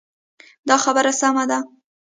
دا 0.67 0.75
خبره 0.83 1.11
سمه 1.21 1.43
ده. 1.49 1.59